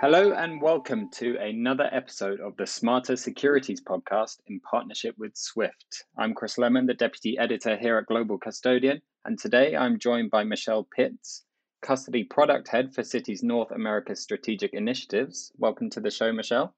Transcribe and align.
Hello 0.00 0.30
and 0.30 0.62
welcome 0.62 1.10
to 1.14 1.36
another 1.38 1.88
episode 1.90 2.38
of 2.38 2.56
the 2.56 2.68
Smarter 2.68 3.16
Securities 3.16 3.80
podcast 3.80 4.36
in 4.46 4.60
partnership 4.60 5.16
with 5.18 5.32
Swift. 5.34 6.04
I'm 6.16 6.34
Chris 6.34 6.56
Lemon, 6.56 6.86
the 6.86 6.94
deputy 6.94 7.36
editor 7.36 7.76
here 7.76 7.98
at 7.98 8.06
Global 8.06 8.38
Custodian, 8.38 9.02
and 9.24 9.36
today 9.36 9.74
I'm 9.74 9.98
joined 9.98 10.30
by 10.30 10.44
Michele 10.44 10.86
Pitts, 10.94 11.44
custody 11.82 12.22
product 12.22 12.68
head 12.68 12.94
for 12.94 13.02
Citi's 13.02 13.42
North 13.42 13.72
America 13.72 14.14
Strategic 14.14 14.72
Initiatives. 14.72 15.50
Welcome 15.58 15.90
to 15.90 16.00
the 16.00 16.12
show, 16.12 16.32
Michele. 16.32 16.72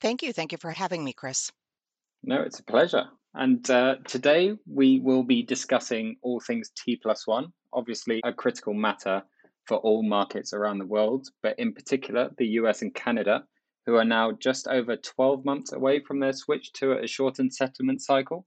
Thank 0.00 0.22
you. 0.22 0.32
Thank 0.32 0.52
you 0.52 0.58
for 0.58 0.70
having 0.70 1.02
me, 1.02 1.12
Chris. 1.12 1.50
No, 2.22 2.40
it's 2.40 2.60
a 2.60 2.64
pleasure. 2.64 3.06
And 3.34 3.68
uh, 3.68 3.96
today 4.06 4.56
we 4.72 5.00
will 5.00 5.24
be 5.24 5.42
discussing 5.42 6.18
all 6.22 6.38
things 6.38 6.70
T 6.76 7.00
plus 7.02 7.26
one, 7.26 7.48
obviously 7.72 8.20
a 8.22 8.32
critical 8.32 8.74
matter 8.74 9.24
for 9.66 9.78
all 9.78 10.02
markets 10.02 10.52
around 10.52 10.78
the 10.78 10.86
world, 10.86 11.28
but 11.42 11.58
in 11.58 11.72
particular 11.72 12.30
the 12.38 12.46
US 12.60 12.82
and 12.82 12.94
Canada, 12.94 13.44
who 13.86 13.96
are 13.96 14.04
now 14.04 14.32
just 14.32 14.66
over 14.68 14.96
12 14.96 15.44
months 15.44 15.72
away 15.72 16.00
from 16.00 16.20
their 16.20 16.32
switch 16.32 16.72
to 16.74 16.92
a 16.92 17.06
shortened 17.06 17.52
settlement 17.54 18.00
cycle. 18.00 18.46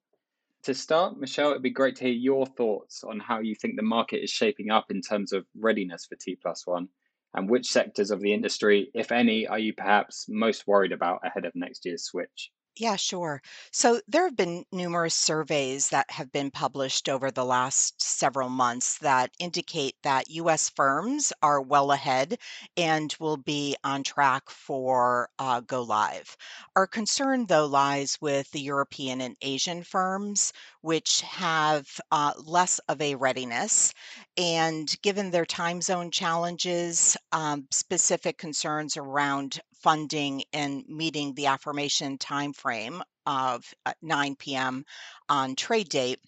To 0.63 0.73
start, 0.73 1.19
Michele, 1.19 1.51
it'd 1.51 1.61
be 1.61 1.69
great 1.69 1.95
to 1.97 2.05
hear 2.05 2.13
your 2.13 2.45
thoughts 2.45 3.03
on 3.03 3.19
how 3.19 3.39
you 3.39 3.55
think 3.55 3.75
the 3.75 3.83
market 3.83 4.23
is 4.23 4.29
shaping 4.29 4.71
up 4.71 4.89
in 4.89 5.01
terms 5.01 5.31
of 5.31 5.45
readiness 5.57 6.05
for 6.05 6.15
T 6.15 6.35
plus 6.41 6.65
one, 6.65 6.89
and 7.33 7.49
which 7.49 7.71
sectors 7.71 8.11
of 8.11 8.19
the 8.19 8.33
industry, 8.33 8.89
if 8.93 9.11
any, 9.11 9.47
are 9.47 9.59
you 9.59 9.73
perhaps 9.73 10.25
most 10.27 10.67
worried 10.67 10.91
about 10.91 11.21
ahead 11.23 11.45
of 11.45 11.55
next 11.55 11.85
year's 11.85 12.03
switch? 12.03 12.51
Yeah, 12.79 12.95
sure. 12.95 13.41
So 13.71 14.01
there 14.07 14.23
have 14.25 14.35
been 14.37 14.63
numerous 14.71 15.15
surveys 15.15 15.89
that 15.89 16.11
have 16.11 16.31
been 16.31 16.51
published 16.51 17.09
over 17.09 17.31
the 17.31 17.43
last 17.43 17.99
several 18.01 18.49
months 18.49 18.99
that 18.99 19.31
indicate 19.39 19.95
that 20.03 20.29
US 20.29 20.69
firms 20.69 21.33
are 21.41 21.59
well 21.59 21.91
ahead 21.91 22.37
and 22.77 23.13
will 23.19 23.37
be 23.37 23.75
on 23.83 24.03
track 24.03 24.49
for 24.51 25.29
uh, 25.39 25.59
go 25.61 25.81
live. 25.81 26.37
Our 26.75 26.85
concern, 26.87 27.47
though, 27.47 27.65
lies 27.65 28.17
with 28.21 28.51
the 28.51 28.61
European 28.61 29.21
and 29.21 29.35
Asian 29.41 29.83
firms, 29.83 30.53
which 30.81 31.21
have 31.21 31.87
uh, 32.11 32.33
less 32.37 32.77
of 32.87 33.01
a 33.01 33.15
readiness. 33.15 33.91
And 34.37 34.95
given 35.01 35.31
their 35.31 35.45
time 35.45 35.81
zone 35.81 36.11
challenges, 36.11 37.17
um, 37.31 37.67
specific 37.71 38.37
concerns 38.37 38.95
around 38.97 39.61
funding 39.87 40.43
and 40.51 40.83
meeting 40.89 41.33
the 41.35 41.45
affirmation 41.45 42.17
timeframe 42.17 43.01
of 43.25 43.73
uh, 43.85 43.93
9 44.01 44.35
p.m. 44.35 44.83
on 45.29 45.55
trade 45.55 45.87
date 45.87 46.19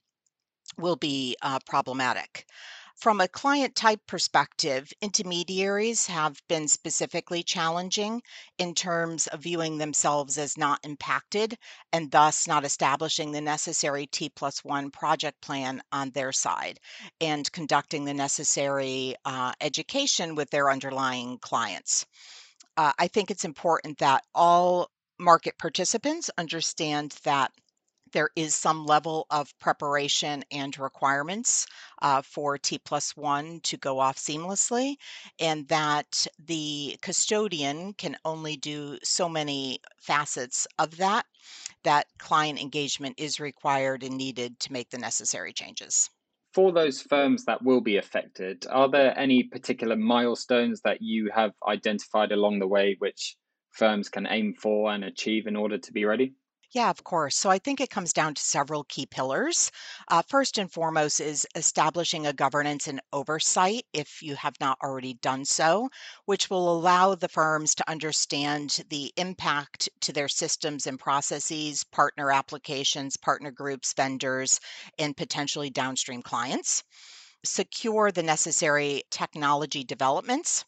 will 0.77 0.95
be 0.95 1.35
uh, 1.41 1.59
problematic. 1.65 2.45
From 2.95 3.19
a 3.19 3.27
client 3.27 3.75
type 3.75 3.99
perspective, 4.07 4.93
intermediaries 5.01 6.07
have 6.07 6.41
been 6.47 6.69
specifically 6.69 7.43
challenging 7.43 8.21
in 8.57 8.73
terms 8.75 9.27
of 9.27 9.41
viewing 9.41 9.77
themselves 9.77 10.37
as 10.37 10.57
not 10.57 10.79
impacted 10.85 11.57
and 11.91 12.09
thus 12.11 12.47
not 12.47 12.63
establishing 12.63 13.33
the 13.33 13.41
necessary 13.41 14.07
T 14.07 14.29
plus 14.29 14.63
one 14.63 14.89
project 14.89 15.41
plan 15.41 15.81
on 15.91 16.11
their 16.11 16.31
side 16.31 16.79
and 17.19 17.51
conducting 17.51 18.05
the 18.05 18.13
necessary 18.13 19.15
uh, 19.25 19.51
education 19.59 20.35
with 20.35 20.49
their 20.49 20.71
underlying 20.71 21.39
clients 21.39 22.05
uh, 22.79 22.93
I 22.97 23.07
think 23.07 23.29
it's 23.29 23.43
important 23.43 23.97
that 23.97 24.23
all 24.33 24.89
market 25.19 25.57
participants 25.57 26.29
understand 26.37 27.13
that 27.25 27.51
there 28.13 28.29
is 28.37 28.55
some 28.55 28.85
level 28.85 29.27
of 29.29 29.53
preparation 29.59 30.45
and 30.49 30.79
requirements 30.79 31.67
uh, 32.01 32.21
for 32.21 32.57
T 32.57 32.79
plus 32.79 33.17
one 33.17 33.59
to 33.63 33.75
go 33.75 33.99
off 33.99 34.15
seamlessly, 34.15 34.95
and 35.41 35.67
that 35.67 36.25
the 36.45 36.97
custodian 37.01 37.91
can 37.95 38.15
only 38.23 38.55
do 38.55 38.97
so 39.03 39.27
many 39.27 39.79
facets 39.97 40.65
of 40.79 40.95
that, 40.95 41.25
that 41.83 42.07
client 42.17 42.61
engagement 42.61 43.15
is 43.19 43.41
required 43.41 44.03
and 44.03 44.17
needed 44.17 44.57
to 44.61 44.71
make 44.71 44.89
the 44.89 44.97
necessary 44.97 45.51
changes 45.51 46.09
for 46.53 46.71
those 46.71 47.01
firms 47.01 47.45
that 47.45 47.63
will 47.63 47.81
be 47.81 47.97
affected, 47.97 48.65
are 48.69 48.89
there 48.89 49.17
any 49.17 49.43
particular 49.43 49.95
milestones 49.95 50.81
that 50.81 51.01
you 51.01 51.29
have 51.33 51.53
identified 51.67 52.31
along 52.31 52.59
the 52.59 52.67
way 52.67 52.95
which 52.99 53.35
firms 53.71 54.09
can 54.09 54.27
aim 54.27 54.53
for 54.53 54.91
and 54.91 55.03
achieve 55.03 55.47
in 55.47 55.55
order 55.55 55.77
to 55.77 55.93
be 55.93 56.05
ready? 56.05 56.33
Yeah, 56.71 56.89
of 56.89 57.03
course. 57.03 57.35
So 57.35 57.49
I 57.51 57.59
think 57.59 57.79
it 57.79 57.89
comes 57.91 58.11
down 58.13 58.33
to 58.35 58.41
several 58.41 58.83
key 58.85 59.05
pillars. 59.05 59.71
Uh, 60.07 60.21
first 60.27 60.57
and 60.57 60.71
foremost 60.71 61.19
is 61.19 61.45
establishing 61.55 62.25
a 62.25 62.33
governance 62.33 62.87
and 62.87 63.01
oversight, 63.13 63.85
if 63.93 64.21
you 64.23 64.35
have 64.35 64.55
not 64.59 64.77
already 64.83 65.13
done 65.15 65.45
so, 65.45 65.89
which 66.25 66.49
will 66.49 66.71
allow 66.71 67.13
the 67.13 67.27
firms 67.27 67.75
to 67.75 67.89
understand 67.89 68.83
the 68.89 69.13
impact 69.17 69.89
to 70.01 70.11
their 70.11 70.27
systems 70.27 70.87
and 70.87 70.99
processes, 70.99 71.83
partner 71.83 72.31
applications, 72.31 73.15
partner 73.17 73.51
groups, 73.51 73.93
vendors, 73.93 74.59
and 74.97 75.15
potentially 75.17 75.69
downstream 75.69 76.21
clients. 76.23 76.83
Secure 77.45 78.11
the 78.11 78.23
necessary 78.23 79.03
technology 79.11 79.83
developments 79.83 80.65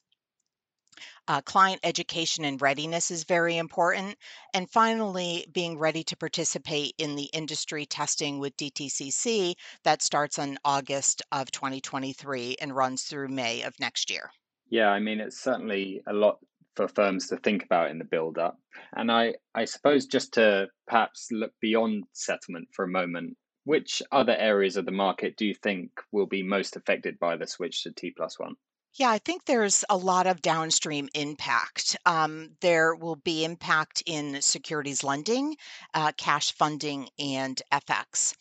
uh, 1.27 1.41
client 1.41 1.79
education 1.83 2.45
and 2.45 2.61
readiness 2.61 3.11
is 3.11 3.23
very 3.23 3.57
important. 3.57 4.17
And 4.53 4.69
finally, 4.69 5.45
being 5.51 5.77
ready 5.77 6.03
to 6.05 6.17
participate 6.17 6.93
in 6.97 7.15
the 7.15 7.29
industry 7.33 7.85
testing 7.85 8.39
with 8.39 8.57
DTCC 8.57 9.55
that 9.83 10.01
starts 10.01 10.37
in 10.37 10.57
August 10.65 11.21
of 11.31 11.51
2023 11.51 12.57
and 12.61 12.75
runs 12.75 13.03
through 13.03 13.29
May 13.29 13.61
of 13.63 13.79
next 13.79 14.09
year. 14.09 14.31
Yeah, 14.69 14.89
I 14.89 14.99
mean, 14.99 15.19
it's 15.19 15.41
certainly 15.41 16.01
a 16.07 16.13
lot 16.13 16.39
for 16.75 16.87
firms 16.87 17.27
to 17.27 17.37
think 17.37 17.63
about 17.63 17.91
in 17.91 17.97
the 17.97 18.05
build 18.05 18.37
up. 18.37 18.57
And 18.95 19.11
I, 19.11 19.35
I 19.53 19.65
suppose 19.65 20.05
just 20.05 20.33
to 20.35 20.67
perhaps 20.87 21.27
look 21.31 21.51
beyond 21.61 22.05
settlement 22.13 22.69
for 22.73 22.85
a 22.85 22.89
moment, 22.89 23.37
which 23.65 24.01
other 24.11 24.35
areas 24.35 24.77
of 24.77 24.85
the 24.85 24.91
market 24.91 25.35
do 25.35 25.45
you 25.45 25.53
think 25.53 25.91
will 26.11 26.25
be 26.25 26.43
most 26.43 26.75
affected 26.75 27.19
by 27.19 27.37
the 27.37 27.47
switch 27.47 27.83
to 27.83 27.91
T 27.91 28.11
plus 28.15 28.39
one? 28.39 28.55
Yeah, 28.93 29.09
I 29.09 29.19
think 29.19 29.45
there's 29.45 29.83
a 29.89 29.97
lot 29.97 30.27
of 30.27 30.41
downstream 30.41 31.09
impact. 31.13 31.95
Um, 32.05 32.55
there 32.61 32.93
will 32.95 33.15
be 33.15 33.43
impact 33.45 34.03
in 34.05 34.41
securities 34.41 35.03
lending, 35.03 35.57
uh, 35.93 36.11
cash 36.17 36.51
funding, 36.53 37.09
and 37.17 37.61
FX. 37.71 38.33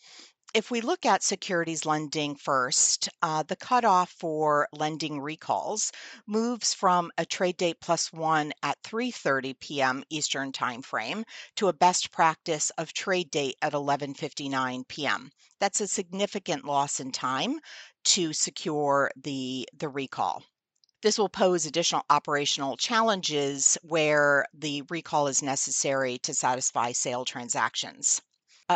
If 0.53 0.69
we 0.69 0.81
look 0.81 1.05
at 1.05 1.23
securities 1.23 1.85
lending 1.85 2.35
first, 2.35 3.07
uh, 3.21 3.43
the 3.43 3.55
cutoff 3.55 4.11
for 4.11 4.67
lending 4.73 5.21
recalls 5.21 5.93
moves 6.27 6.73
from 6.73 7.09
a 7.17 7.25
trade 7.25 7.55
date 7.55 7.79
plus 7.79 8.11
one 8.11 8.51
at 8.61 8.83
3:30 8.83 9.57
p.m. 9.57 10.03
Eastern 10.09 10.51
Time 10.51 10.81
Frame 10.81 11.23
to 11.55 11.69
a 11.69 11.73
best 11.73 12.11
practice 12.11 12.69
of 12.71 12.91
trade 12.91 13.31
date 13.31 13.55
at 13.61 13.71
11:59 13.71 14.85
p.m. 14.89 15.31
That's 15.61 15.79
a 15.79 15.87
significant 15.87 16.65
loss 16.65 16.99
in 16.99 17.13
time 17.13 17.61
to 18.03 18.33
secure 18.33 19.09
the 19.15 19.69
the 19.71 19.87
recall. 19.87 20.43
This 21.01 21.17
will 21.17 21.29
pose 21.29 21.65
additional 21.65 22.03
operational 22.09 22.75
challenges 22.75 23.77
where 23.83 24.45
the 24.53 24.81
recall 24.89 25.27
is 25.27 25.41
necessary 25.41 26.17
to 26.17 26.33
satisfy 26.33 26.91
sale 26.91 27.23
transactions. 27.23 28.21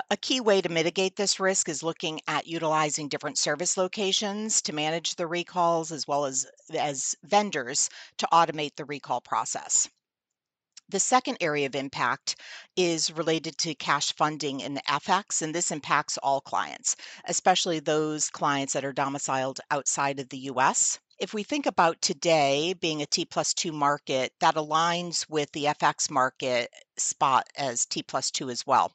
A, 0.10 0.18
key 0.18 0.42
way 0.42 0.62
to 0.62 0.68
mitigate 0.68 1.16
this 1.16 1.40
risk 1.40 1.70
is 1.70 1.82
looking 1.82 2.20
at 2.28 2.48
utilizing 2.48 3.08
different 3.08 3.38
service 3.38 3.78
locations 3.78 4.62
to 4.64 4.74
manage 4.74 5.16
the 5.16 5.26
recalls 5.26 5.90
as 5.94 6.06
well 6.06 6.26
as, 6.26 6.46
as 6.78 7.16
vendors 7.24 7.90
to 8.18 8.28
automate 8.34 8.76
the 8.76 8.84
recall 8.84 9.22
process. 9.22 9.88
The 10.90 11.00
second 11.00 11.38
area 11.40 11.66
of 11.66 11.76
impact 11.76 12.36
is 12.76 13.10
related 13.10 13.58
to 13.60 13.74
cash 13.74 14.12
funding 14.14 14.60
in 14.60 14.74
the 14.74 14.82
FX, 14.82 15.42
and 15.42 15.56
this 15.56 15.72
impacts 15.72 16.18
all 16.18 16.42
clients, 16.42 16.98
especially 17.24 17.80
those 17.80 18.30
clients 18.30 18.74
that 18.74 18.84
are 18.84 18.92
domiciled 18.92 19.62
outside 19.72 20.20
of 20.20 20.28
the 20.28 20.50
US. 20.50 21.00
If 21.20 21.34
we 21.34 21.44
think 21.44 21.66
about 21.66 22.02
today 22.02 22.74
being 22.74 23.02
a 23.02 23.06
T 23.06 23.24
plus 23.24 23.54
two 23.54 23.72
market, 23.72 24.34
that 24.42 24.56
aligns 24.56 25.30
with 25.30 25.50
the 25.54 25.66
FX 25.66 26.12
market 26.12 26.70
spot 26.98 27.48
as 27.56 27.86
T 27.86 28.04
plus 28.04 28.30
two 28.30 28.50
as 28.50 28.68
well. 28.68 28.92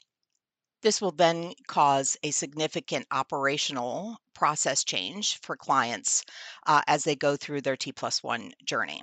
This 0.82 1.00
will 1.00 1.12
then 1.12 1.54
cause 1.66 2.16
a 2.22 2.30
significant 2.30 3.06
operational 3.10 4.18
process 4.34 4.84
change 4.84 5.38
for 5.42 5.56
clients 5.56 6.24
uh, 6.66 6.82
as 6.86 7.04
they 7.04 7.16
go 7.16 7.36
through 7.36 7.60
their 7.60 7.76
T 7.76 7.92
plus 7.92 8.22
one 8.22 8.52
journey 8.64 9.02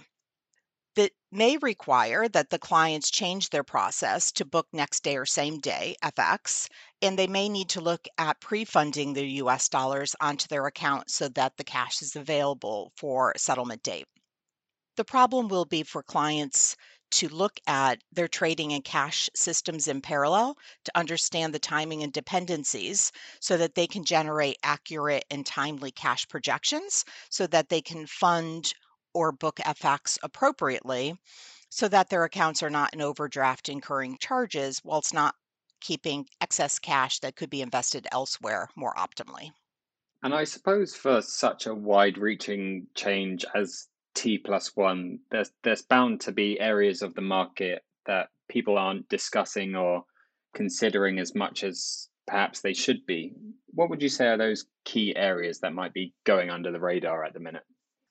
that 0.97 1.11
may 1.31 1.57
require 1.57 2.27
that 2.27 2.49
the 2.49 2.57
clients 2.57 3.11
change 3.11 3.51
their 3.51 3.63
process 3.63 4.31
to 4.31 4.43
book 4.43 4.67
next 4.73 5.03
day 5.03 5.15
or 5.15 5.27
same 5.27 5.59
day 5.59 5.95
FX, 6.03 6.67
and 7.03 7.19
they 7.19 7.27
may 7.27 7.47
need 7.47 7.69
to 7.69 7.81
look 7.81 8.07
at 8.17 8.41
pre 8.41 8.65
funding 8.65 9.13
their 9.13 9.23
US 9.23 9.69
dollars 9.69 10.15
onto 10.19 10.47
their 10.47 10.65
account 10.65 11.11
so 11.11 11.29
that 11.29 11.55
the 11.55 11.63
cash 11.63 12.01
is 12.01 12.15
available 12.15 12.91
for 12.97 13.31
settlement 13.37 13.83
date. 13.83 14.07
The 14.95 15.05
problem 15.05 15.49
will 15.49 15.65
be 15.65 15.83
for 15.83 16.01
clients 16.01 16.75
to 17.11 17.29
look 17.29 17.59
at 17.67 18.01
their 18.11 18.27
trading 18.27 18.73
and 18.73 18.83
cash 18.83 19.29
systems 19.35 19.87
in 19.87 20.01
parallel 20.01 20.57
to 20.83 20.97
understand 20.97 21.53
the 21.53 21.59
timing 21.59 22.03
and 22.03 22.13
dependencies 22.13 23.11
so 23.39 23.57
that 23.57 23.75
they 23.75 23.87
can 23.87 24.03
generate 24.03 24.57
accurate 24.63 25.25
and 25.29 25.45
timely 25.45 25.91
cash 25.91 26.27
projections 26.27 27.05
so 27.29 27.47
that 27.47 27.69
they 27.69 27.81
can 27.81 28.05
fund 28.05 28.73
or 29.13 29.31
book 29.31 29.57
FX 29.57 30.17
appropriately 30.21 31.17
so 31.69 31.87
that 31.87 32.09
their 32.09 32.23
accounts 32.23 32.63
are 32.63 32.69
not 32.69 32.93
in 32.93 33.01
overdraft 33.01 33.69
incurring 33.69 34.17
charges 34.19 34.81
whilst 34.83 35.13
not 35.13 35.35
keeping 35.79 36.27
excess 36.41 36.79
cash 36.79 37.19
that 37.19 37.35
could 37.35 37.49
be 37.49 37.61
invested 37.61 38.07
elsewhere 38.11 38.69
more 38.75 38.93
optimally. 38.95 39.51
And 40.23 40.33
I 40.33 40.43
suppose 40.43 40.95
for 40.95 41.21
such 41.21 41.67
a 41.67 41.75
wide 41.75 42.17
reaching 42.17 42.87
change 42.95 43.45
as 43.53 43.87
T 44.17 44.39
plus 44.39 44.75
one, 44.75 45.19
there's 45.29 45.51
there's 45.63 45.83
bound 45.83 46.21
to 46.21 46.31
be 46.31 46.59
areas 46.59 47.03
of 47.03 47.13
the 47.13 47.21
market 47.21 47.83
that 48.07 48.29
people 48.49 48.75
aren't 48.75 49.07
discussing 49.09 49.75
or 49.75 50.05
considering 50.55 51.19
as 51.19 51.35
much 51.35 51.63
as 51.63 52.09
perhaps 52.25 52.61
they 52.61 52.73
should 52.73 53.05
be. 53.05 53.33
What 53.67 53.91
would 53.91 54.01
you 54.01 54.09
say 54.09 54.25
are 54.27 54.37
those 54.37 54.65
key 54.85 55.15
areas 55.15 55.59
that 55.59 55.73
might 55.73 55.93
be 55.93 56.15
going 56.23 56.49
under 56.49 56.71
the 56.71 56.79
radar 56.79 57.23
at 57.25 57.33
the 57.33 57.39
minute? 57.39 57.61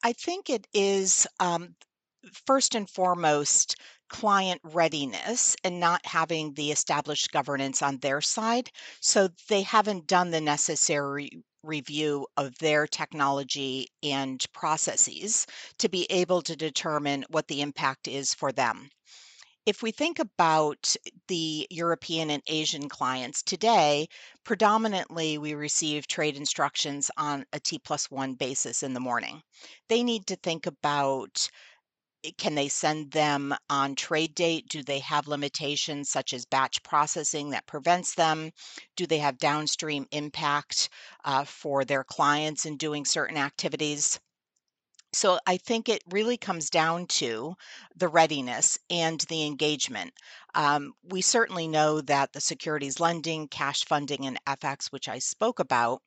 I 0.05 0.13
think 0.13 0.49
it 0.49 0.69
is 0.73 1.27
um, 1.41 1.75
first 2.47 2.77
and 2.77 2.89
foremost 2.89 3.75
client 4.09 4.61
readiness 4.63 5.57
and 5.65 5.81
not 5.81 6.07
having 6.07 6.55
the 6.55 6.71
established 6.71 7.33
governance 7.33 7.83
on 7.83 7.99
their 7.99 8.21
side. 8.21 8.71
So 9.01 9.29
they 9.49 9.63
haven't 9.63 10.07
done 10.07 10.31
the 10.31 10.41
necessary 10.41 11.43
review 11.67 12.27
of 12.37 12.57
their 12.59 12.87
technology 12.87 13.89
and 14.03 14.45
processes 14.53 15.47
to 15.79 15.89
be 15.89 16.07
able 16.11 16.43
to 16.43 16.57
determine 16.57 17.25
what 17.31 17.49
the 17.49 17.61
impact 17.61 18.09
is 18.09 18.33
for 18.35 18.53
them. 18.53 18.89
If 19.67 19.83
we 19.83 19.91
think 19.91 20.21
about 20.21 20.95
the 21.27 21.67
European 21.71 22.31
and 22.31 22.43
Asian 22.47 22.89
clients 22.89 23.43
today, 23.43 24.07
predominantly 24.45 25.39
we 25.39 25.55
receive 25.55 26.07
trade 26.07 26.37
instructions 26.37 27.11
on 27.17 27.45
a 27.53 27.59
T 27.59 27.81
plus 27.81 28.09
one 28.09 28.35
basis 28.35 28.85
in 28.85 28.95
the 28.95 29.01
morning. 29.01 29.43
They 29.89 30.05
need 30.05 30.25
to 30.29 30.37
think 30.37 30.67
about 30.67 31.49
can 32.39 32.55
they 32.55 32.69
send 32.69 33.13
them 33.13 33.55
on 33.71 33.95
trade 33.95 34.35
date? 34.35 34.69
Do 34.69 34.83
they 34.83 34.99
have 35.01 35.29
limitations 35.29 36.11
such 36.11 36.33
as 36.33 36.45
batch 36.45 36.83
processing 36.83 37.51
that 37.51 37.67
prevents 37.67 38.15
them? 38.15 38.53
Do 38.97 39.07
they 39.07 39.19
have 39.19 39.39
downstream 39.39 40.07
impact 40.11 40.89
uh, 41.25 41.45
for 41.45 41.85
their 41.85 42.05
clients 42.05 42.67
in 42.67 42.77
doing 42.77 43.05
certain 43.05 43.37
activities? 43.37 44.19
So 45.13 45.39
I 45.47 45.57
think 45.57 45.89
it 45.89 46.03
really 46.11 46.37
comes 46.37 46.69
down 46.69 47.07
to 47.07 47.55
the 47.95 48.09
readiness 48.09 48.79
and 48.91 49.21
the 49.31 49.47
engagement. 49.47 50.13
Um, 50.55 50.93
we 51.05 51.23
certainly 51.23 51.69
know 51.69 52.03
that 52.03 52.33
the 52.33 52.41
securities 52.41 53.01
lending, 53.01 53.49
cash 53.49 53.85
funding, 53.85 54.27
and 54.27 54.39
FX, 54.47 54.93
which 54.93 55.09
I 55.09 55.19
spoke 55.19 55.59
about, 55.59 56.03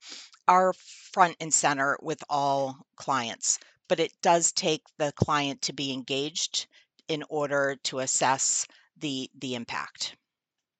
are 0.47 0.73
front 0.73 1.37
and 1.39 1.51
center 1.51 1.97
with 2.01 2.23
all 2.29 2.77
clients, 2.97 3.57
but 3.89 3.99
it 3.99 4.13
does 4.21 4.53
take 4.53 4.83
the 4.97 5.11
client 5.17 5.61
to 5.63 5.73
be 5.73 5.91
engaged 5.91 6.67
in 7.09 7.23
order 7.27 7.75
to 7.83 7.99
assess 7.99 8.65
the 8.97 9.29
the 9.39 9.55
impact. 9.55 10.15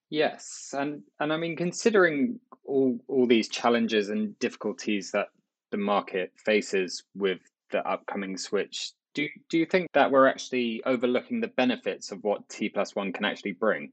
Yes, 0.09 0.73
and 0.77 1.03
and 1.19 1.33
I 1.33 1.37
mean 1.37 1.57
considering 1.57 2.39
all 2.65 2.97
all 3.07 3.27
these 3.27 3.49
challenges 3.49 4.09
and 4.09 4.37
difficulties 4.39 5.11
that 5.11 5.27
the 5.71 5.77
market 5.77 6.31
faces 6.37 7.03
with 7.15 7.39
the 7.71 7.85
upcoming 7.87 8.37
switch, 8.37 8.93
do 9.13 9.27
do 9.49 9.57
you 9.57 9.65
think 9.65 9.91
that 9.93 10.11
we're 10.11 10.27
actually 10.27 10.81
overlooking 10.85 11.41
the 11.41 11.47
benefits 11.47 12.11
of 12.11 12.23
what 12.23 12.47
T 12.47 12.69
plus 12.69 12.95
one 12.95 13.11
can 13.11 13.25
actually 13.25 13.53
bring? 13.53 13.91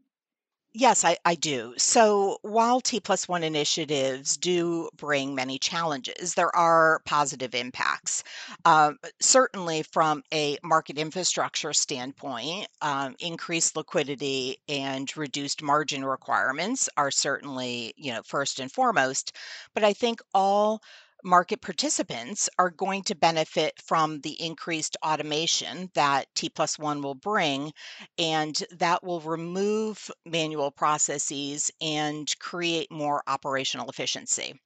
Yes, 0.78 1.04
I, 1.04 1.16
I 1.24 1.36
do. 1.36 1.72
So 1.78 2.36
while 2.42 2.82
T 2.82 3.00
plus 3.00 3.26
one 3.26 3.42
initiatives 3.42 4.36
do 4.36 4.90
bring 4.94 5.34
many 5.34 5.58
challenges, 5.58 6.34
there 6.34 6.54
are 6.54 7.00
positive 7.06 7.54
impacts. 7.54 8.22
Um, 8.66 8.98
certainly, 9.18 9.84
from 9.84 10.22
a 10.34 10.58
market 10.62 10.98
infrastructure 10.98 11.72
standpoint, 11.72 12.68
um, 12.82 13.16
increased 13.20 13.74
liquidity 13.74 14.58
and 14.68 15.10
reduced 15.16 15.62
margin 15.62 16.04
requirements 16.04 16.90
are 16.98 17.10
certainly, 17.10 17.94
you 17.96 18.12
know, 18.12 18.20
first 18.22 18.60
and 18.60 18.70
foremost. 18.70 19.32
But 19.72 19.82
I 19.82 19.94
think 19.94 20.20
all 20.34 20.82
market 21.24 21.60
participants 21.60 22.48
are 22.58 22.70
going 22.70 23.02
to 23.04 23.14
benefit 23.14 23.80
from 23.82 24.20
the 24.20 24.40
increased 24.40 24.96
automation 25.04 25.90
that 25.94 26.34
T 26.34 26.48
plus 26.48 26.78
one 26.78 27.02
will 27.02 27.14
bring, 27.14 27.72
and 28.18 28.62
that 28.72 29.02
will 29.02 29.20
remove 29.20 30.10
manual 30.24 30.70
processes 30.70 31.70
and 31.80 32.32
create 32.38 32.90
more 32.90 33.22
operational 33.26 33.88
efficiency. 33.88 34.60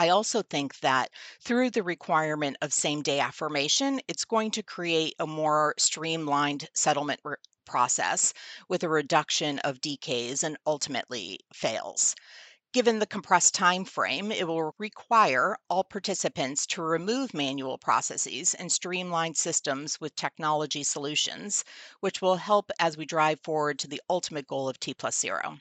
I 0.00 0.08
also 0.08 0.42
think 0.42 0.80
that 0.80 1.10
through 1.42 1.70
the 1.70 1.82
requirement 1.84 2.56
of 2.62 2.72
same 2.72 3.02
day 3.02 3.20
affirmation, 3.20 4.00
it's 4.08 4.24
going 4.24 4.50
to 4.52 4.62
create 4.62 5.14
a 5.20 5.26
more 5.26 5.74
streamlined 5.78 6.68
settlement 6.74 7.20
re- 7.24 7.36
process 7.66 8.32
with 8.68 8.82
a 8.82 8.88
reduction 8.88 9.58
of 9.60 9.80
DKs 9.80 10.42
and 10.42 10.56
ultimately 10.66 11.38
fails. 11.52 12.16
Given 12.72 12.98
the 13.00 13.06
compressed 13.06 13.54
time 13.54 13.84
frame, 13.84 14.32
it 14.32 14.46
will 14.46 14.74
require 14.78 15.56
all 15.68 15.84
participants 15.84 16.66
to 16.66 16.82
remove 16.82 17.32
manual 17.34 17.78
processes 17.78 18.54
and 18.54 18.72
streamline 18.72 19.34
systems 19.34 20.00
with 20.00 20.14
technology 20.16 20.82
solutions, 20.82 21.64
which 22.00 22.20
will 22.20 22.36
help 22.36 22.70
as 22.78 22.96
we 22.96 23.06
drive 23.06 23.40
forward 23.40 23.78
to 23.80 23.88
the 23.88 24.02
ultimate 24.10 24.46
goal 24.46 24.68
of 24.68 24.80
T 24.80 24.94
plus 24.94 25.18
zero. 25.18 25.60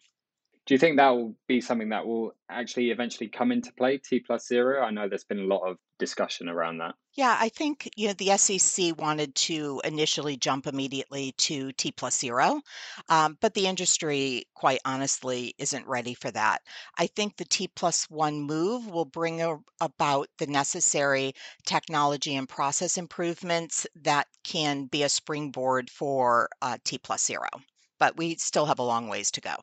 Do 0.69 0.75
you 0.75 0.79
think 0.79 0.97
that 0.97 1.09
will 1.09 1.35
be 1.47 1.61
something 1.61 1.89
that 1.89 2.05
will 2.05 2.35
actually 2.47 2.91
eventually 2.91 3.27
come 3.27 3.51
into 3.51 3.73
play, 3.73 3.97
T 3.97 4.19
plus 4.19 4.45
zero? 4.45 4.83
I 4.83 4.91
know 4.91 5.09
there's 5.09 5.23
been 5.23 5.39
a 5.39 5.55
lot 5.55 5.67
of 5.67 5.77
discussion 5.97 6.47
around 6.47 6.77
that. 6.77 6.93
Yeah, 7.15 7.35
I 7.39 7.49
think 7.49 7.89
you 7.95 8.07
know 8.07 8.13
the 8.13 8.37
SEC 8.37 8.95
wanted 8.95 9.33
to 9.33 9.81
initially 9.83 10.37
jump 10.37 10.67
immediately 10.67 11.31
to 11.37 11.71
T 11.71 11.91
plus 11.91 12.19
zero, 12.19 12.61
um, 13.09 13.35
but 13.41 13.55
the 13.55 13.65
industry, 13.65 14.43
quite 14.53 14.79
honestly, 14.85 15.55
isn't 15.57 15.87
ready 15.87 16.13
for 16.13 16.29
that. 16.29 16.61
I 16.99 17.07
think 17.07 17.37
the 17.37 17.45
T 17.45 17.67
plus 17.67 18.07
one 18.07 18.39
move 18.39 18.91
will 18.91 19.05
bring 19.05 19.41
a, 19.41 19.57
about 19.81 20.29
the 20.37 20.45
necessary 20.45 21.33
technology 21.65 22.35
and 22.35 22.47
process 22.47 22.95
improvements 22.95 23.87
that 24.03 24.27
can 24.43 24.85
be 24.85 25.01
a 25.01 25.09
springboard 25.09 25.89
for 25.89 26.47
uh, 26.61 26.77
T 26.83 26.99
plus 26.99 27.25
zero. 27.25 27.49
But 27.97 28.17
we 28.17 28.35
still 28.35 28.67
have 28.67 28.77
a 28.77 28.83
long 28.83 29.07
ways 29.07 29.31
to 29.31 29.41
go. 29.41 29.55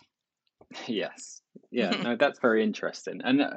Yes. 0.86 1.42
Yeah, 1.70 1.90
no, 2.02 2.16
that's 2.16 2.40
very 2.40 2.62
interesting. 2.62 3.20
And 3.24 3.42
uh, 3.42 3.50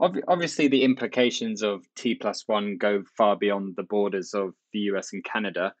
ob- 0.00 0.24
obviously, 0.28 0.68
the 0.68 0.82
implications 0.82 1.62
of 1.62 1.84
T 1.94 2.14
plus 2.14 2.44
one 2.46 2.76
go 2.78 3.02
far 3.16 3.36
beyond 3.36 3.76
the 3.76 3.82
borders 3.82 4.34
of 4.34 4.54
the 4.72 4.80
US 4.80 5.12
and 5.12 5.24
Canada. 5.24 5.74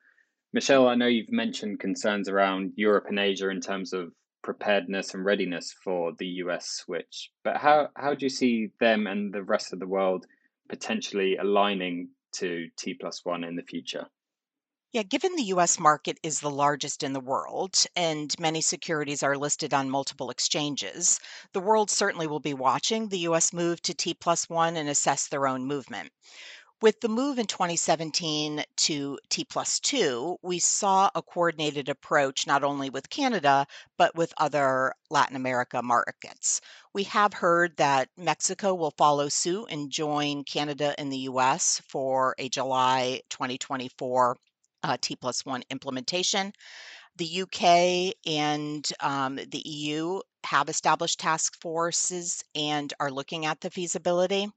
Michele, 0.52 0.88
I 0.88 0.94
know 0.94 1.06
you've 1.06 1.32
mentioned 1.32 1.80
concerns 1.80 2.28
around 2.28 2.72
Europe 2.76 3.06
and 3.08 3.18
Asia 3.18 3.48
in 3.48 3.60
terms 3.60 3.92
of 3.92 4.12
preparedness 4.42 5.14
and 5.14 5.24
readiness 5.24 5.74
for 5.84 6.12
the 6.18 6.26
US 6.26 6.68
switch, 6.68 7.30
but 7.44 7.56
how, 7.56 7.88
how 7.96 8.14
do 8.14 8.26
you 8.26 8.30
see 8.30 8.70
them 8.80 9.06
and 9.06 9.32
the 9.32 9.42
rest 9.42 9.72
of 9.72 9.78
the 9.78 9.86
world 9.86 10.26
potentially 10.68 11.36
aligning 11.36 12.08
to 12.32 12.68
T 12.76 12.94
plus 12.94 13.24
one 13.24 13.44
in 13.44 13.56
the 13.56 13.62
future? 13.62 14.06
Yeah, 14.92 15.04
given 15.04 15.36
the 15.36 15.44
US 15.44 15.78
market 15.78 16.18
is 16.22 16.40
the 16.40 16.50
largest 16.50 17.02
in 17.02 17.14
the 17.14 17.20
world 17.20 17.86
and 17.96 18.38
many 18.38 18.60
securities 18.60 19.22
are 19.22 19.38
listed 19.38 19.72
on 19.72 19.88
multiple 19.88 20.28
exchanges, 20.28 21.18
the 21.54 21.60
world 21.60 21.90
certainly 21.90 22.26
will 22.26 22.40
be 22.40 22.52
watching 22.52 23.08
the 23.08 23.20
US 23.20 23.54
move 23.54 23.80
to 23.82 23.94
T 23.94 24.12
plus 24.12 24.50
one 24.50 24.76
and 24.76 24.90
assess 24.90 25.28
their 25.28 25.46
own 25.46 25.64
movement. 25.64 26.12
With 26.82 27.00
the 27.00 27.08
move 27.08 27.38
in 27.38 27.46
2017 27.46 28.64
to 28.76 29.18
T 29.30 29.44
plus 29.44 29.80
two, 29.80 30.36
we 30.42 30.58
saw 30.58 31.10
a 31.14 31.22
coordinated 31.22 31.88
approach 31.88 32.46
not 32.46 32.62
only 32.62 32.90
with 32.90 33.08
Canada, 33.10 33.66
but 33.96 34.14
with 34.14 34.34
other 34.36 34.94
Latin 35.10 35.36
America 35.36 35.82
markets. 35.82 36.60
We 36.92 37.04
have 37.04 37.32
heard 37.32 37.78
that 37.78 38.10
Mexico 38.18 38.74
will 38.74 38.92
follow 38.98 39.30
suit 39.30 39.68
and 39.70 39.90
join 39.90 40.44
Canada 40.44 40.94
and 40.98 41.10
the 41.10 41.28
US 41.30 41.80
for 41.88 42.34
a 42.38 42.50
July 42.50 43.22
2024 43.30 44.36
uh, 44.82 44.96
T 45.00 45.16
plus 45.16 45.44
one 45.44 45.62
implementation. 45.70 46.52
The 47.16 47.42
UK 47.42 48.14
and 48.26 48.90
um, 49.00 49.36
the 49.36 49.62
EU 49.64 50.20
have 50.44 50.68
established 50.68 51.20
task 51.20 51.60
forces 51.60 52.42
and 52.54 52.92
are 52.98 53.10
looking 53.10 53.46
at 53.46 53.60
the 53.60 53.70
feasibility. 53.70 54.50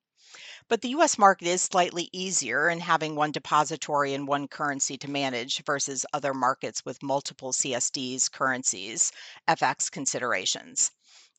But 0.68 0.82
the 0.82 0.90
US 0.90 1.18
market 1.18 1.48
is 1.48 1.62
slightly 1.62 2.10
easier 2.12 2.70
in 2.70 2.80
having 2.80 3.16
one 3.16 3.32
depository 3.32 4.14
and 4.14 4.28
one 4.28 4.48
currency 4.48 4.98
to 4.98 5.10
manage 5.10 5.64
versus 5.64 6.06
other 6.12 6.34
markets 6.34 6.84
with 6.84 7.04
multiple 7.04 7.54
CSDs, 7.54 8.32
currencies, 8.32 9.12
FX 9.48 9.92
considerations. 9.92 10.92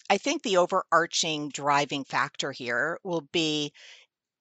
I 0.09 0.19
think 0.19 0.43
the 0.43 0.59
overarching 0.59 1.49
driving 1.49 2.05
factor 2.05 2.53
here 2.53 2.99
will 3.03 3.23
be 3.33 3.73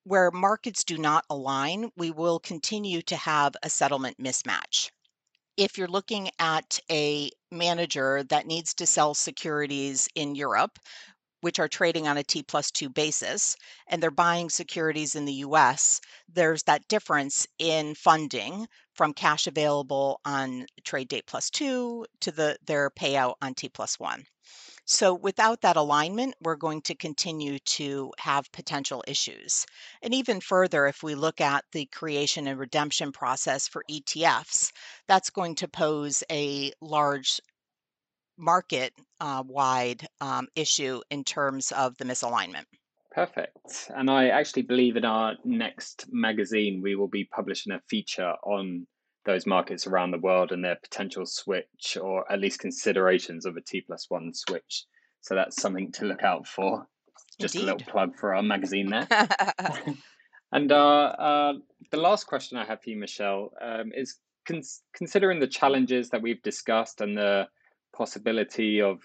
where 0.06 0.30
markets 0.32 0.84
do 0.84 0.98
not 0.98 1.26
align, 1.30 1.90
we 1.98 2.12
will 2.12 2.40
continue 2.40 3.02
to 3.02 3.16
have 3.16 3.56
a 3.64 3.70
settlement 3.70 4.18
mismatch. 4.20 4.92
If 5.58 5.78
you're 5.78 5.88
looking 5.88 6.30
at 6.38 6.80
a 6.92 7.32
manager 7.52 8.24
that 8.30 8.46
needs 8.46 8.74
to 8.76 8.86
sell 8.86 9.16
securities 9.16 10.08
in 10.14 10.36
Europe, 10.36 10.78
which 11.42 11.60
are 11.60 11.68
trading 11.68 12.08
on 12.08 12.18
a 12.18 12.24
T 12.24 12.44
plus 12.44 12.70
two 12.70 12.90
basis, 12.90 13.56
and 13.88 14.02
they're 14.02 14.12
buying 14.12 14.50
securities 14.50 15.16
in 15.16 15.26
the 15.26 15.42
US, 15.46 16.00
there's 16.28 16.64
that 16.64 16.88
difference 16.88 17.48
in 17.58 17.96
funding 17.96 18.68
from 18.94 19.14
cash 19.14 19.48
available 19.48 20.22
on 20.24 20.68
trade 20.84 21.08
date 21.08 21.26
plus 21.26 21.50
two 21.50 22.06
to 22.22 22.32
the 22.32 22.58
their 22.66 22.92
payout 22.92 23.36
on 23.42 23.56
T 23.56 23.70
plus 23.70 24.00
one. 24.00 24.26
So 24.86 25.16
without 25.16 25.62
that 25.62 25.78
alignment, 25.78 26.36
we're 26.42 26.56
going 26.56 26.82
to 26.84 26.96
continue 26.96 27.58
to 27.60 28.14
have 28.20 28.52
potential 28.52 29.04
issues. 29.08 29.66
And 30.04 30.14
even 30.14 30.40
further, 30.40 30.86
if 30.86 31.02
we 31.02 31.16
look 31.16 31.42
at 31.42 31.66
the 31.72 31.88
creation 31.88 32.48
and 32.48 32.60
redemption 32.60 33.12
process 33.12 33.68
for 33.68 33.84
ETFs, 33.90 34.72
that's 35.08 35.32
going 35.32 35.56
to 35.56 35.68
pose 35.68 36.24
a 36.32 36.72
large 36.82 37.42
market 38.38 38.94
uh, 39.20 39.44
wide 39.48 40.06
um, 40.22 40.48
issue 40.56 41.02
in 41.10 41.24
terms 41.24 41.72
of 41.72 41.98
the 41.98 42.06
misalignment. 42.06 42.66
Perfect. 43.12 43.90
And 43.96 44.10
I 44.12 44.28
actually 44.28 44.64
believe 44.64 44.98
in 44.98 45.06
our 45.06 45.36
next 45.44 46.06
magazine, 46.12 46.82
we 46.84 46.96
will 46.96 47.08
be 47.08 47.24
publishing 47.24 47.72
a 47.72 47.80
feature 47.90 48.34
on 48.44 48.86
those 49.26 49.46
markets 49.46 49.88
around 49.88 50.12
the 50.12 50.20
world 50.20 50.52
and 50.52 50.64
their 50.64 50.78
potential 50.78 51.26
switch 51.26 51.98
or 52.02 52.32
at 52.32 52.40
least 52.40 52.60
considerations 52.60 53.46
of 53.46 53.58
a 53.58 53.62
T 53.62 53.82
plus 53.82 54.06
one 54.10 54.34
switch. 54.34 54.86
So 55.22 55.36
that's 55.36 55.62
something 55.62 55.92
to 55.94 56.06
look 56.06 56.24
out 56.24 56.48
for. 56.48 56.88
Just 57.40 57.56
Indeed. 57.56 57.70
a 57.70 57.74
little 57.74 57.92
plug 57.92 58.16
for 58.18 58.36
our 58.36 58.44
magazine 58.44 58.90
there. 58.90 59.08
and 60.52 60.72
uh, 60.72 60.76
uh, 60.76 61.54
the 61.92 61.98
last 61.98 62.28
question 62.28 62.58
I 62.58 62.66
have 62.66 62.82
for 62.82 62.92
you, 62.92 62.98
Michele, 62.98 63.52
um, 63.62 63.92
is 63.96 64.20
cons- 64.48 64.84
considering 64.94 65.40
the 65.40 65.48
challenges 65.48 66.10
that 66.10 66.22
we've 66.22 66.42
discussed 66.44 67.02
and 67.02 67.18
the 67.18 67.48
possibility 67.96 68.82
of 68.82 69.00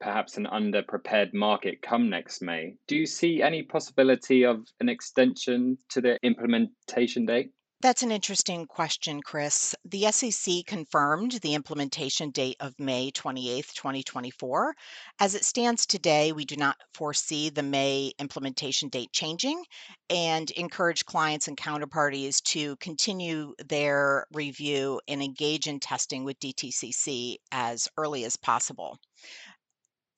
perhaps 0.00 0.36
an 0.38 0.46
underprepared 0.46 1.34
market 1.34 1.82
come 1.82 2.08
next 2.08 2.40
May, 2.40 2.76
do 2.86 2.96
you 2.96 3.06
see 3.06 3.42
any 3.42 3.62
possibility 3.62 4.44
of 4.44 4.66
an 4.80 4.88
extension 4.88 5.76
to 5.90 6.00
the 6.00 6.16
implementation 6.22 7.26
date? 7.26 7.50
That's 7.82 8.02
an 8.02 8.12
interesting 8.12 8.66
question, 8.66 9.22
Chris. 9.22 9.74
The 9.86 10.12
SEC 10.12 10.66
confirmed 10.66 11.32
the 11.40 11.54
implementation 11.54 12.28
date 12.28 12.58
of 12.60 12.78
May 12.78 13.10
28th, 13.10 13.72
2024. 13.72 14.74
As 15.18 15.34
it 15.34 15.46
stands 15.46 15.86
today, 15.86 16.32
we 16.32 16.44
do 16.44 16.56
not 16.56 16.76
foresee 16.92 17.48
the 17.48 17.62
May 17.62 18.12
implementation 18.18 18.90
date 18.90 19.12
changing 19.12 19.64
and 20.10 20.50
encourage 20.50 21.06
clients 21.06 21.48
and 21.48 21.56
counterparties 21.56 22.42
to 22.42 22.76
continue 22.76 23.54
their 23.66 24.26
review 24.30 25.00
and 25.08 25.22
engage 25.22 25.66
in 25.66 25.80
testing 25.80 26.22
with 26.22 26.38
DTCC 26.38 27.36
as 27.50 27.88
early 27.96 28.24
as 28.26 28.36
possible. 28.36 28.98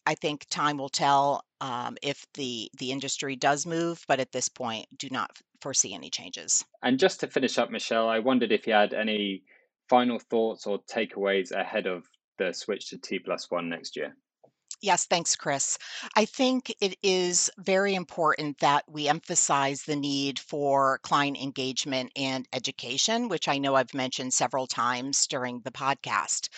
I 0.04 0.16
think 0.16 0.46
time 0.50 0.78
will 0.78 0.88
tell 0.88 1.44
um, 1.60 1.96
if 2.02 2.26
the 2.34 2.68
the 2.78 2.90
industry 2.90 3.36
does 3.36 3.66
move, 3.66 4.04
but 4.08 4.18
at 4.18 4.32
this 4.32 4.48
point, 4.48 4.86
do 4.98 5.08
not 5.12 5.30
foresee 5.62 5.94
any 5.94 6.10
changes. 6.10 6.64
And 6.82 6.98
just 6.98 7.20
to 7.20 7.28
finish 7.28 7.56
up, 7.58 7.70
Michele, 7.70 8.08
I 8.08 8.18
wondered 8.18 8.52
if 8.52 8.66
you 8.66 8.74
had 8.74 8.92
any 8.92 9.44
final 9.88 10.18
thoughts 10.18 10.66
or 10.66 10.82
takeaways 10.82 11.52
ahead 11.52 11.86
of 11.86 12.04
the 12.38 12.52
switch 12.52 12.88
to 12.90 12.98
T 12.98 13.18
plus 13.18 13.50
one 13.50 13.68
next 13.68 13.96
year. 13.96 14.16
Yes, 14.80 15.06
thanks, 15.06 15.36
Chris. 15.36 15.78
I 16.16 16.24
think 16.24 16.74
it 16.80 16.96
is 17.04 17.48
very 17.58 17.94
important 17.94 18.58
that 18.58 18.84
we 18.88 19.06
emphasize 19.06 19.82
the 19.82 19.94
need 19.94 20.40
for 20.40 20.98
client 21.04 21.40
engagement 21.40 22.10
and 22.16 22.48
education, 22.52 23.28
which 23.28 23.46
I 23.46 23.58
know 23.58 23.76
I've 23.76 23.94
mentioned 23.94 24.34
several 24.34 24.66
times 24.66 25.28
during 25.28 25.60
the 25.60 25.70
podcast. 25.70 26.48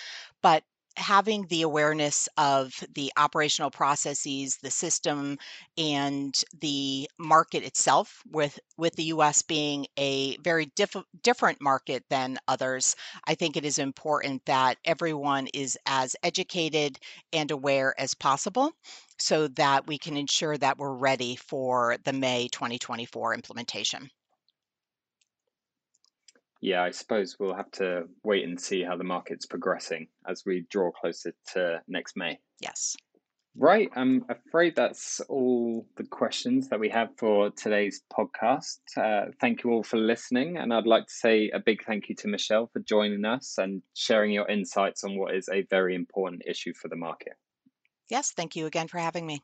But 0.41 0.65
having 0.97 1.47
the 1.49 1.63
awareness 1.63 2.29
of 2.37 2.73
the 2.95 3.13
operational 3.17 3.71
processes, 3.71 4.57
the 4.63 4.71
system, 4.71 5.39
and 5.77 6.43
the 6.61 7.09
market 7.19 7.65
itself, 7.65 8.23
with 8.31 8.59
with 8.77 8.95
the 8.97 9.05
U.S. 9.05 9.43
being 9.43 9.87
a 9.99 10.37
very 10.39 10.67
diff- 10.77 10.97
different 11.23 11.61
market 11.61 12.05
than 12.11 12.39
others, 12.49 12.97
I 13.27 13.35
think 13.35 13.57
it 13.57 13.65
is 13.65 13.79
important 13.79 14.45
that 14.47 14.79
everyone 14.85 15.49
is 15.49 15.79
as 15.87 16.17
educated 16.23 16.99
and 17.33 17.51
aware 17.51 17.95
as 17.99 18.15
possible, 18.15 18.73
so 19.19 19.49
that 19.49 19.87
we 19.87 19.99
can 19.99 20.17
ensure 20.17 20.57
that 20.59 20.79
we're 20.79 20.95
ready 20.95 21.37
for 21.37 21.97
the 22.05 22.13
May 22.13 22.49
2024 22.49 23.35
implementation 23.35 24.11
yeah, 26.65 26.83
I 26.83 26.93
suppose 26.93 27.37
we'll 27.39 27.55
have 27.55 27.71
to 27.73 28.05
wait 28.23 28.43
and 28.45 28.59
see 28.59 28.83
how 28.83 28.97
the 28.97 29.05
market's 29.05 29.45
progressing 29.45 30.09
as 30.27 30.45
we 30.47 30.65
draw 30.71 30.91
closer 30.91 31.35
to 31.53 31.83
next 31.87 32.17
May. 32.17 32.39
Yes. 32.59 32.97
Right. 33.55 33.91
I'm 33.95 34.25
afraid 34.31 34.75
that's 34.75 35.21
all 35.29 35.87
the 35.99 36.05
questions 36.05 36.71
that 36.71 36.81
we 36.81 36.89
have 36.89 37.11
for 37.19 37.51
today's 37.51 38.01
podcast. 38.11 38.79
Uh, 38.97 39.27
thank 39.43 39.63
you 39.63 39.73
all 39.73 39.83
for 39.83 39.99
listening. 39.99 40.57
And 40.57 40.73
I'd 40.73 40.87
like 40.87 41.07
to 41.07 41.13
say 41.13 41.51
a 41.51 41.61
big 41.61 41.85
thank 41.85 42.09
you 42.09 42.15
to 42.17 42.29
Michele 42.29 42.71
for 42.73 42.81
joining 42.81 43.27
us 43.27 43.57
and 43.59 43.83
sharing 43.93 44.33
your 44.33 44.49
insights 44.49 45.05
on 45.05 45.19
what 45.19 45.35
is 45.35 45.51
a 45.51 45.67
very 45.69 45.95
important 45.95 46.45
issue 46.47 46.73
for 46.73 46.89
the 46.89 46.97
market. 46.97 47.35
Yes. 48.09 48.33
Thank 48.33 48.57
you 48.57 48.65
again 48.65 48.89
for 48.89 48.97
having 48.97 49.27
me. 49.27 49.43